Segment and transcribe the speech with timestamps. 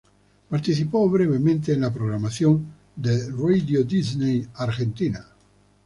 [0.49, 2.65] Participó brevemente en la programación
[2.95, 5.23] de Radio Disney Argentina.